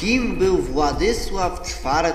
Kim 0.00 0.36
był 0.36 0.58
Władysław 0.58 1.60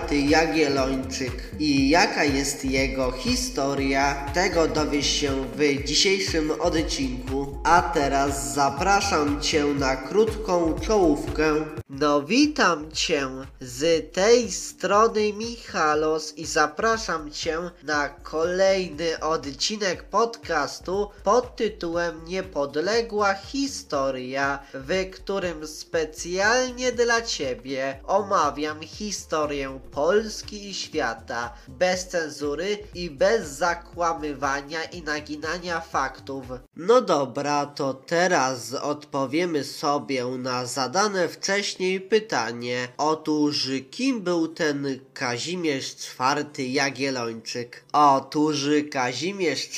IV 0.10 0.30
Jagiellończyk 0.30 1.32
i 1.60 1.90
jaka 1.90 2.24
jest 2.24 2.66
jego 2.66 3.12
historia? 3.12 4.26
Tego 4.34 4.68
dowiesz 4.68 5.10
się 5.10 5.32
w 5.56 5.84
dzisiejszym 5.86 6.52
odcinku. 6.60 7.58
A 7.64 7.82
teraz 7.82 8.54
zapraszam 8.54 9.42
Cię 9.42 9.66
na 9.66 9.96
krótką 9.96 10.74
czołówkę. 10.80 11.54
No 11.94 12.22
witam 12.22 12.92
Cię 12.92 13.28
z 13.62 14.14
tej 14.14 14.52
strony 14.52 15.34
Michalos 15.34 16.38
i 16.38 16.46
zapraszam 16.46 17.32
Cię 17.32 17.58
na 17.84 18.10
kolejny 18.10 19.20
odcinek 19.20 20.04
podcastu 20.04 21.10
pod 21.24 21.56
tytułem 21.56 22.26
Niepodległa 22.26 23.34
Historia, 23.34 24.60
w 24.74 25.10
którym 25.12 25.68
specjalnie 25.68 26.92
dla 26.92 27.22
Ciebie 27.22 28.00
omawiam 28.08 28.82
historię 28.82 29.80
Polski 29.92 30.70
i 30.70 30.74
świata 30.74 31.54
bez 31.68 32.08
cenzury 32.08 32.78
i 32.96 33.10
bez 33.10 33.50
zakłamywania 33.50 34.84
i 34.84 35.02
naginania 35.02 35.80
faktów. 35.80 36.46
No 36.76 37.02
dobra, 37.02 37.66
to 37.66 37.94
teraz 37.94 38.74
odpowiemy 38.74 39.64
sobie 39.64 40.26
na 40.26 40.66
zadane 40.66 41.30
wcześniej 41.30 41.81
pytanie. 42.10 42.88
Otóż 42.98 43.70
kim 43.92 44.22
był 44.22 44.48
ten 44.48 45.00
Kazimierz 45.14 45.96
IV 46.20 46.64
Jagiellończyk? 46.68 47.84
Otóż 47.94 48.66
Kazimierz 48.92 49.70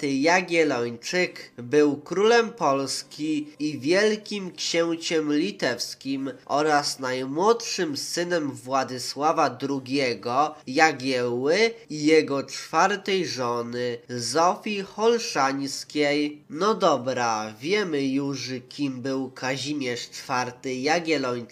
IV 0.00 0.12
Jagiellończyk 0.20 1.50
był 1.58 1.96
królem 1.96 2.50
Polski 2.50 3.48
i 3.58 3.78
wielkim 3.78 4.52
księciem 4.52 5.32
litewskim 5.32 6.30
oraz 6.46 6.98
najmłodszym 6.98 7.96
synem 7.96 8.50
Władysława 8.50 9.58
II 9.70 10.20
Jagiełły 10.66 11.70
i 11.90 12.04
jego 12.04 12.42
czwartej 12.42 13.26
żony 13.26 13.98
Zofii 14.08 14.82
Holszańskiej. 14.82 16.42
No 16.50 16.74
dobra, 16.74 17.54
wiemy 17.60 18.06
już 18.06 18.50
kim 18.68 19.02
był 19.02 19.30
Kazimierz 19.30 20.08
IV 20.28 20.74
Jagiellończyk, 20.74 21.45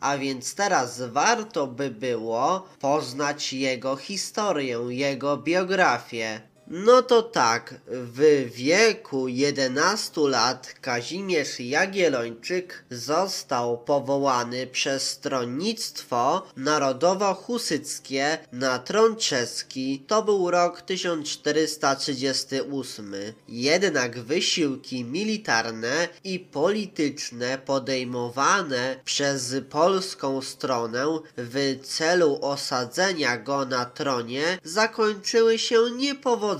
a 0.00 0.18
więc 0.18 0.54
teraz 0.54 1.00
warto 1.00 1.66
by 1.66 1.90
było 1.90 2.68
poznać 2.80 3.52
jego 3.52 3.96
historię, 3.96 4.78
jego 4.88 5.36
biografię. 5.36 6.47
No 6.70 7.02
to 7.02 7.22
tak, 7.22 7.74
w 7.86 8.50
wieku 8.54 9.28
11 9.28 10.20
lat 10.20 10.74
Kazimierz 10.80 11.60
Jagiellończyk 11.60 12.84
został 12.90 13.78
powołany 13.78 14.66
przez 14.66 15.10
stronnictwo 15.10 16.46
narodowo-husyckie 16.56 18.38
na 18.52 18.78
tron 18.78 19.16
czeski. 19.16 20.04
To 20.06 20.22
był 20.22 20.50
rok 20.50 20.82
1438. 20.82 23.14
Jednak 23.48 24.20
wysiłki 24.20 25.04
militarne 25.04 26.08
i 26.24 26.38
polityczne 26.38 27.58
podejmowane 27.58 29.00
przez 29.04 29.54
polską 29.70 30.42
stronę 30.42 31.18
w 31.36 31.78
celu 31.82 32.38
osadzenia 32.42 33.38
go 33.38 33.64
na 33.64 33.84
tronie 33.84 34.58
zakończyły 34.64 35.58
się 35.58 35.78
niepowodzeniem 35.96 36.57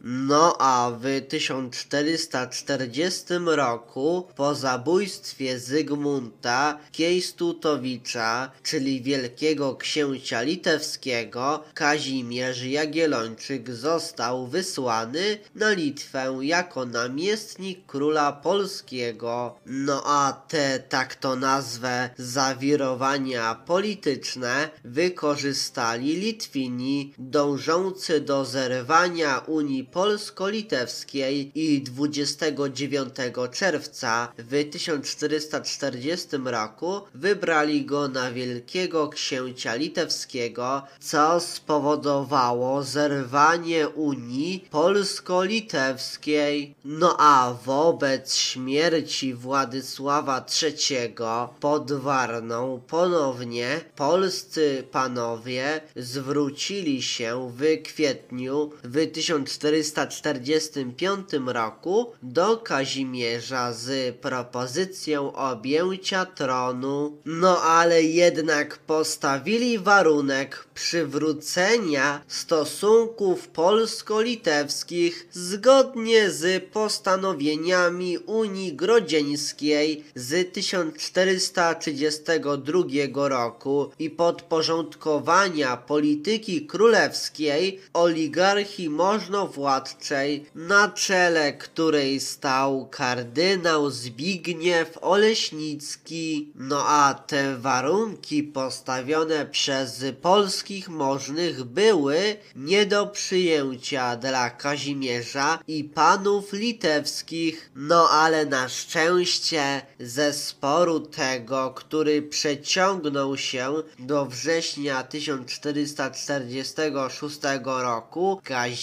no 0.00 0.56
a 0.58 0.90
w 1.00 1.20
1440 1.28 3.24
roku 3.44 4.28
po 4.36 4.54
zabójstwie 4.54 5.58
Zygmunta 5.58 6.78
Kiejstutowicza, 6.92 8.50
czyli 8.62 9.02
wielkiego 9.02 9.76
księcia 9.76 10.42
litewskiego, 10.42 11.64
Kazimierz 11.74 12.62
Jagiellończyk 12.62 13.70
został 13.70 14.46
wysłany 14.46 15.38
na 15.54 15.70
Litwę 15.70 16.38
jako 16.40 16.86
namiestnik 16.86 17.86
króla 17.86 18.32
polskiego. 18.32 19.58
No 19.66 20.02
a 20.06 20.42
te, 20.48 20.78
tak 20.78 21.14
to 21.14 21.36
nazwę, 21.36 22.10
zawirowania 22.18 23.54
polityczne 23.54 24.70
wykorzystali 24.84 26.16
Litwini 26.16 27.14
dążący 27.18 28.20
do 28.20 28.44
zerwania 28.44 29.07
Unii 29.46 29.84
Polsko-Litewskiej 29.84 31.52
i 31.54 31.82
29 31.82 33.14
czerwca 33.52 34.32
w 34.38 34.70
1440 34.70 36.28
roku 36.44 37.00
wybrali 37.14 37.84
go 37.84 38.08
na 38.08 38.32
wielkiego 38.32 39.08
księcia 39.08 39.74
litewskiego, 39.74 40.82
co 41.00 41.40
spowodowało 41.40 42.82
zerwanie 42.82 43.88
Unii 43.88 44.64
Polsko-Litewskiej. 44.70 46.74
No 46.84 47.16
a 47.18 47.54
wobec 47.64 48.34
śmierci 48.34 49.34
Władysława 49.34 50.46
III 50.62 51.14
pod 51.60 51.92
Warną 51.92 52.80
ponownie 52.86 53.80
polscy 53.96 54.84
panowie 54.90 55.80
zwrócili 55.96 57.02
się 57.02 57.52
w 57.56 57.82
kwietniu 57.82 58.70
w 58.84 58.97
1445 59.06 61.28
roku 61.46 62.12
do 62.22 62.56
Kazimierza 62.56 63.72
z 63.72 64.16
propozycją 64.16 65.32
objęcia 65.32 66.26
tronu. 66.26 67.16
No 67.24 67.62
ale 67.62 68.02
jednak 68.02 68.78
postawili 68.78 69.78
warunek 69.78 70.64
przywrócenia 70.74 72.20
stosunków 72.28 73.48
polsko-litewskich 73.48 75.28
zgodnie 75.32 76.30
z 76.30 76.64
postanowieniami 76.72 78.18
Unii 78.18 78.72
Grodzieńskiej 78.72 80.04
z 80.14 80.52
1432 80.52 83.28
roku 83.28 83.90
i 83.98 84.10
podporządkowania 84.10 85.76
polityki 85.76 86.66
królewskiej 86.66 87.80
oligarchii 87.92 88.87
możnowładczej, 88.88 90.46
na 90.54 90.88
czele 90.88 91.52
której 91.52 92.20
stał 92.20 92.88
kardynał 92.90 93.90
Zbigniew 93.90 94.98
Oleśnicki. 95.00 96.52
No 96.54 96.84
a 96.86 97.14
te 97.14 97.58
warunki 97.58 98.42
postawione 98.42 99.46
przez 99.46 100.04
polskich 100.22 100.88
możnych 100.88 101.64
były 101.64 102.36
nie 102.56 102.86
do 102.86 103.06
przyjęcia 103.06 104.16
dla 104.16 104.50
Kazimierza 104.50 105.58
i 105.68 105.84
panów 105.84 106.52
litewskich. 106.52 107.70
No 107.76 108.10
ale 108.10 108.46
na 108.46 108.68
szczęście 108.68 109.82
ze 110.00 110.32
sporu 110.32 111.00
tego, 111.00 111.72
który 111.76 112.22
przeciągnął 112.22 113.36
się 113.36 113.74
do 113.98 114.26
września 114.26 115.02
1446 115.02 117.40
roku, 117.64 118.40
Kazimierz 118.44 118.77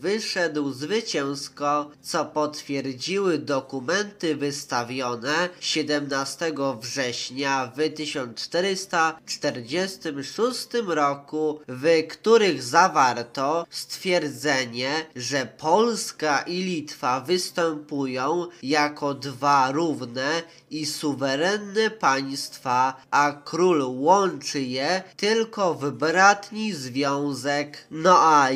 wyszedł 0.00 0.72
zwycięsko, 0.72 1.90
co 2.02 2.24
potwierdziły 2.24 3.38
dokumenty 3.38 4.36
wystawione 4.36 5.48
17 5.60 6.52
września 6.80 7.72
w 7.76 7.94
1446 7.94 10.68
roku, 10.86 11.60
w 11.68 12.06
których 12.08 12.62
zawarto 12.62 13.66
stwierdzenie, 13.70 15.06
że 15.16 15.46
Polska 15.58 16.42
i 16.42 16.62
Litwa 16.62 17.20
występują 17.20 18.46
jako 18.62 19.14
dwa 19.14 19.72
równe 19.72 20.42
i 20.70 20.86
suwerenne 20.86 21.90
państwa, 21.90 23.00
a 23.10 23.32
król 23.44 23.82
łączy 23.82 24.60
je 24.60 25.02
tylko 25.16 25.74
w 25.74 25.90
bratni 25.90 26.72
związek. 26.72 27.86
No 27.90 28.18
a 28.18 28.50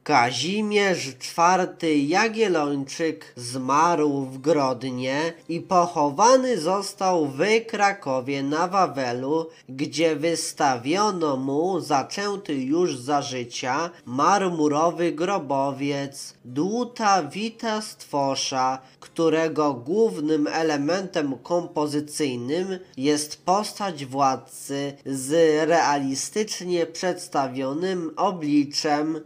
Kazimierz 0.05 1.09
IV 1.09 1.97
Jagiellończyk 2.09 3.33
zmarł 3.37 4.25
w 4.25 4.39
Grodnie 4.39 5.33
i 5.49 5.61
pochowany 5.61 6.61
został 6.61 7.27
w 7.27 7.67
Krakowie 7.67 8.43
na 8.43 8.69
Wawelu, 8.69 9.47
gdzie 9.69 10.17
wystawiono 10.17 11.37
mu 11.37 11.81
zaczęty 11.81 12.55
już 12.55 12.97
za 12.99 13.23
życia 13.23 13.91
marmurowy 14.07 15.13
grobowiec 15.13 16.35
dłuta 16.45 17.23
wita 17.23 17.81
stwosza, 17.81 18.79
którego 19.01 19.75
głównym 19.75 20.47
elementem 20.47 21.39
kompozycyjnym 21.43 22.79
jest 22.97 23.45
postać 23.45 24.07
władcy 24.07 24.93
z 25.07 25.31
realistycznie 25.69 26.87
przedstawionym 26.87 28.11
obliczem 28.17 29.21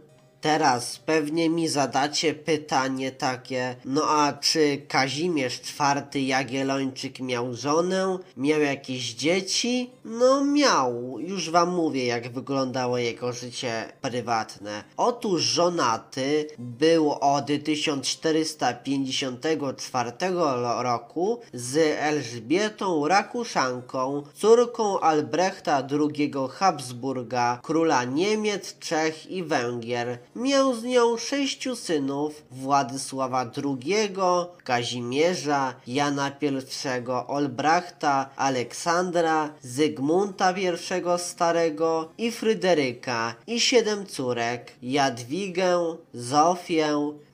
Teraz 0.47 0.99
pewnie 0.99 1.49
mi 1.49 1.67
zadacie 1.67 2.33
pytanie 2.33 3.11
takie, 3.11 3.75
no 3.85 4.09
a 4.09 4.33
czy 4.33 4.81
Kazimierz 4.87 5.59
IV 5.59 6.21
Jagiellończyk 6.21 7.19
miał 7.19 7.53
żonę? 7.53 8.17
Miał 8.37 8.61
jakieś 8.61 9.13
dzieci? 9.13 9.91
No 10.05 10.45
miał, 10.45 11.19
już 11.19 11.49
wam 11.49 11.75
mówię 11.75 12.05
jak 12.05 12.31
wyglądało 12.31 12.97
jego 12.97 13.33
życie 13.33 13.93
prywatne. 14.01 14.83
Otóż 14.97 15.41
żonaty 15.41 16.47
był 16.57 17.11
od 17.11 17.45
1454 17.65 20.11
roku 20.79 21.39
z 21.53 21.77
Elżbietą 21.99 23.07
Rakuszanką, 23.07 24.23
córką 24.33 24.99
Albrechta 24.99 25.87
II 25.91 26.33
Habsburga, 26.51 27.59
króla 27.63 28.03
Niemiec, 28.03 28.79
Czech 28.79 29.31
i 29.31 29.43
Węgier. 29.43 30.19
Miał 30.37 30.75
z 30.75 30.83
nią 30.83 31.17
sześciu 31.17 31.75
synów 31.75 32.43
Władysława 32.51 33.51
II, 33.63 34.09
Kazimierza, 34.63 35.73
Jana 35.87 36.31
I, 36.41 37.27
Olbrachta, 37.27 38.29
Aleksandra, 38.35 39.49
Zygmunta 39.61 40.53
I 40.57 40.67
Starego 41.17 42.09
i 42.17 42.31
Fryderyka 42.31 43.35
i 43.47 43.59
siedem 43.59 44.05
córek 44.05 44.71
Jadwigę, 44.81 45.95
Zofię, 46.13 46.87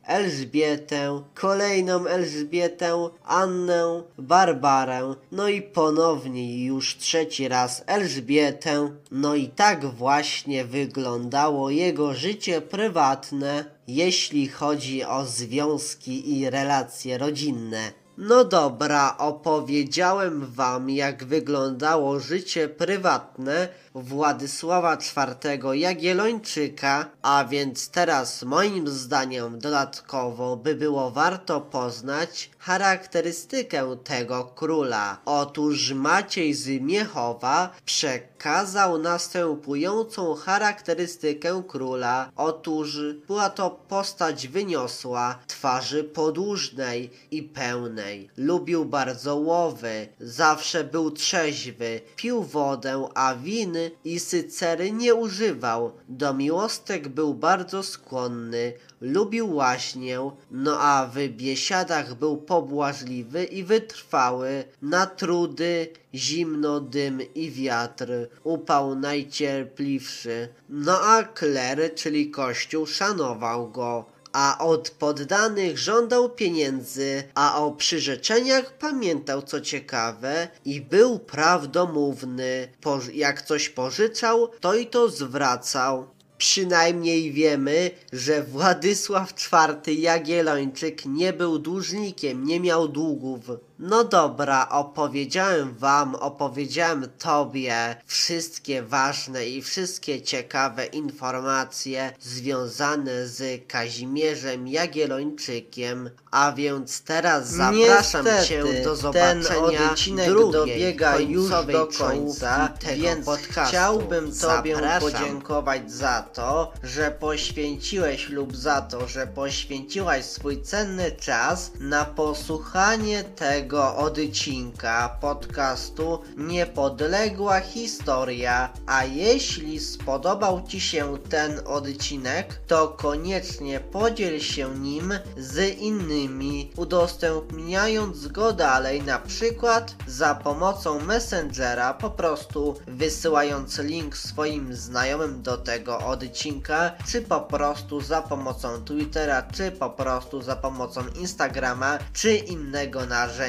Elżbietę, 0.07 1.23
kolejną 1.33 2.07
Elżbietę, 2.07 3.09
Annę, 3.23 4.03
Barbarę, 4.17 5.15
no 5.31 5.47
i 5.47 5.61
ponownie 5.61 6.65
już 6.65 6.97
trzeci 6.97 7.47
raz 7.47 7.83
Elżbietę. 7.87 8.91
No 9.11 9.35
i 9.35 9.47
tak 9.47 9.85
właśnie 9.85 10.65
wyglądało 10.65 11.69
jego 11.69 12.13
życie 12.13 12.61
prywatne, 12.61 13.65
jeśli 13.87 14.47
chodzi 14.47 15.03
o 15.03 15.25
związki 15.25 16.39
i 16.39 16.49
relacje 16.49 17.17
rodzinne. 17.17 17.91
No 18.17 18.43
dobra, 18.43 19.17
opowiedziałem 19.17 20.45
wam 20.45 20.89
jak 20.89 21.23
wyglądało 21.23 22.19
życie 22.19 22.69
prywatne 22.69 23.67
Władysława 23.95 24.93
IV 24.93 25.77
Jagiellończyka, 25.77 27.05
a 27.21 27.45
więc 27.45 27.89
teraz 27.89 28.43
moim 28.43 28.87
zdaniem 28.87 29.59
dodatkowo 29.59 30.57
by 30.57 30.75
było 30.75 31.11
warto 31.11 31.61
poznać 31.61 32.49
charakterystykę 32.59 33.97
tego 34.03 34.45
króla. 34.45 35.17
Otóż 35.25 35.91
Maciej 35.91 36.53
z 36.53 36.81
Miechowa 36.81 37.69
przekazał 37.85 38.97
następującą 38.97 40.35
charakterystykę 40.35 41.63
króla. 41.67 42.31
Otóż 42.35 42.97
była 43.27 43.49
to 43.49 43.69
postać 43.69 44.47
wyniosła, 44.47 45.39
twarzy 45.47 46.03
podłużnej 46.03 47.09
i 47.31 47.43
pełnej. 47.43 48.29
Lubił 48.37 48.85
bardzo 48.85 49.35
łowy, 49.35 50.07
zawsze 50.19 50.83
był 50.83 51.11
trzeźwy, 51.11 52.01
pił 52.15 52.43
wodę, 52.43 53.07
a 53.15 53.35
winy 53.35 53.82
i 54.05 54.19
sycery 54.19 54.91
nie 54.91 55.15
używał. 55.15 55.91
Do 56.09 56.33
miłostek 56.33 57.07
był 57.07 57.33
bardzo 57.33 57.83
skłonny, 57.83 58.73
lubił 59.01 59.55
łaśnię, 59.55 60.31
no 60.51 60.79
a 60.79 61.07
w 61.13 61.27
biesiadach 61.27 62.15
był 62.15 62.37
pobłażliwy 62.37 63.43
i 63.43 63.63
wytrwały, 63.63 64.63
na 64.81 65.05
trudy, 65.05 65.87
zimno, 66.15 66.79
dym 66.79 67.21
i 67.35 67.51
wiatr, 67.51 68.07
upał 68.43 68.95
najcierpliwszy. 68.95 70.49
No 70.69 71.01
a 71.01 71.23
kler, 71.23 71.95
czyli 71.95 72.31
kościół, 72.31 72.85
szanował 72.85 73.71
go 73.71 74.12
a 74.33 74.57
od 74.59 74.89
poddanych 74.89 75.77
żądał 75.77 76.29
pieniędzy, 76.29 77.23
a 77.35 77.63
o 77.63 77.71
przyrzeczeniach 77.71 78.77
pamiętał 78.77 79.41
co 79.41 79.61
ciekawe 79.61 80.47
i 80.65 80.81
był 80.81 81.19
prawdomówny. 81.19 82.67
Po, 82.81 82.99
jak 83.13 83.41
coś 83.41 83.69
pożyczał, 83.69 84.49
to 84.59 84.73
i 84.73 84.87
to 84.87 85.09
zwracał. 85.09 86.07
Przynajmniej 86.37 87.31
wiemy, 87.31 87.91
że 88.13 88.43
Władysław 88.43 89.33
IV 89.33 89.93
Jagiellończyk 89.93 91.05
nie 91.05 91.33
był 91.33 91.59
dłużnikiem, 91.59 92.45
nie 92.45 92.59
miał 92.59 92.87
długów. 92.87 93.41
No 93.79 94.03
dobra, 94.03 94.69
opowiedziałem 94.69 95.73
wam, 95.73 96.15
opowiedziałem 96.15 97.07
tobie 97.17 97.95
wszystkie 98.05 98.83
ważne 98.83 99.45
i 99.45 99.61
wszystkie 99.61 100.21
ciekawe 100.21 100.85
informacje 100.85 102.13
związane 102.19 103.27
z 103.27 103.67
Kazimierzem 103.67 104.67
Jagiellończykiem, 104.67 106.09
a 106.31 106.51
więc 106.51 107.01
teraz 107.01 107.49
zapraszam 107.49 108.25
Niestety, 108.25 108.47
cię 108.47 108.63
do 108.83 109.13
ten 109.13 109.43
zobaczenia 109.43 109.91
odcinek 109.91 110.27
drugiej, 110.27 110.51
dobiega 110.51 111.19
już 111.19 111.49
do 111.49 111.87
końca 111.87 112.13
końca, 112.13 112.67
tego 112.79 113.01
więc 113.01 113.25
podcastu. 113.25 113.69
chciałbym 113.69 114.31
Tobie 114.41 114.75
Zapraszam. 114.75 115.11
podziękować 115.11 115.91
za 115.91 116.21
to, 116.33 116.73
że 116.83 117.11
poświęciłeś 117.11 118.29
lub 118.29 118.55
za 118.55 118.81
to, 118.81 119.07
że 119.07 119.27
poświęciłaś 119.27 120.25
swój 120.25 120.61
cenny 120.61 121.11
czas 121.11 121.71
na 121.79 122.05
posłuchanie 122.05 123.23
tego 123.23 123.62
odcinka 123.71 125.17
podcastu 125.21 126.19
Niepodległa 126.37 127.59
Historia. 127.59 128.69
A 128.85 129.03
jeśli 129.05 129.79
spodobał 129.79 130.67
Ci 130.67 130.81
się 130.81 131.17
ten 131.29 131.59
odcinek, 131.65 132.59
to 132.67 132.87
koniecznie 132.87 133.79
podziel 133.79 134.39
się 134.39 134.75
nim 134.75 135.13
z 135.37 135.77
innymi, 135.77 136.71
udostępniając 136.77 138.27
go 138.27 138.53
dalej, 138.53 139.03
na 139.03 139.19
przykład 139.19 139.95
za 140.07 140.35
pomocą 140.35 140.99
Messengera, 140.99 141.93
po 141.93 142.09
prostu 142.09 142.75
wysyłając 142.87 143.79
link 143.79 144.17
swoim 144.17 144.75
znajomym 144.75 145.41
do 145.41 145.57
tego 145.57 145.99
odcinka, 145.99 146.91
czy 147.11 147.21
po 147.21 147.41
prostu 147.41 148.01
za 148.01 148.21
pomocą 148.21 148.83
Twittera, 148.85 149.41
czy 149.41 149.71
po 149.71 149.89
prostu 149.89 150.41
za 150.41 150.55
pomocą 150.55 151.01
Instagrama, 151.19 151.99
czy 152.13 152.35
innego 152.35 153.05